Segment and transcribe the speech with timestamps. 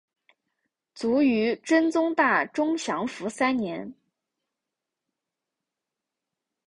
[0.95, 3.93] 卒于真宗大中祥符三年。